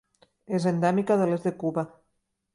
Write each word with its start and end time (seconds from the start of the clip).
És 0.59 0.65
endèmica 0.71 1.19
de 1.21 1.29
l'est 1.33 1.47
de 1.51 1.55
Cuba. 1.65 1.87